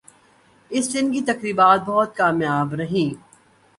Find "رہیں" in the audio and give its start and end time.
2.73-3.09